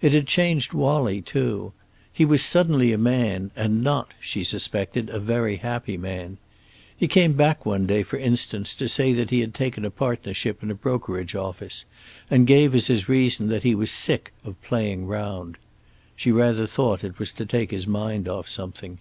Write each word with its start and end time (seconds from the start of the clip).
It 0.00 0.14
had 0.14 0.26
changed 0.26 0.72
Wallie, 0.72 1.20
too. 1.20 1.74
He 2.10 2.24
was 2.24 2.42
suddenly 2.42 2.90
a 2.90 2.96
man, 2.96 3.50
and 3.54 3.84
not, 3.84 4.12
she 4.18 4.42
suspected, 4.42 5.10
a 5.10 5.18
very 5.20 5.56
happy 5.56 5.98
man. 5.98 6.38
He 6.96 7.06
came 7.06 7.34
back 7.34 7.66
one 7.66 7.84
day, 7.86 8.02
for 8.02 8.16
instance, 8.16 8.74
to 8.76 8.88
say 8.88 9.12
that 9.12 9.28
he 9.28 9.40
had 9.40 9.52
taken 9.52 9.84
a 9.84 9.90
partnership 9.90 10.62
in 10.62 10.70
a 10.70 10.74
brokerage 10.74 11.34
office, 11.34 11.84
and 12.30 12.46
gave 12.46 12.74
as 12.74 12.86
his 12.86 13.10
reason 13.10 13.48
that 13.48 13.62
he 13.62 13.74
was 13.74 13.90
sick 13.90 14.32
of 14.42 14.58
"playing 14.62 15.06
round." 15.06 15.58
She 16.16 16.32
rather 16.32 16.66
thought 16.66 17.04
it 17.04 17.18
was 17.18 17.30
to 17.32 17.44
take 17.44 17.70
his 17.70 17.86
mind 17.86 18.26
off 18.26 18.48
something. 18.48 19.00